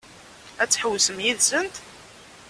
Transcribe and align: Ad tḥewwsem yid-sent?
Ad 0.61 0.69
tḥewwsem 0.69 1.17
yid-sent? 1.25 1.75